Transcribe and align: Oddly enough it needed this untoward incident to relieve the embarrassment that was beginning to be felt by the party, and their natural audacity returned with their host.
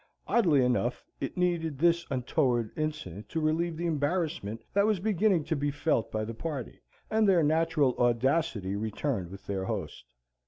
Oddly 0.25 0.65
enough 0.65 1.05
it 1.19 1.37
needed 1.37 1.77
this 1.77 2.07
untoward 2.09 2.71
incident 2.75 3.29
to 3.29 3.39
relieve 3.39 3.77
the 3.77 3.85
embarrassment 3.85 4.63
that 4.73 4.87
was 4.87 4.99
beginning 4.99 5.43
to 5.43 5.55
be 5.55 5.69
felt 5.69 6.11
by 6.11 6.25
the 6.25 6.33
party, 6.33 6.81
and 7.11 7.29
their 7.29 7.43
natural 7.43 7.95
audacity 7.99 8.75
returned 8.75 9.29
with 9.29 9.45
their 9.45 9.65
host. 9.65 10.03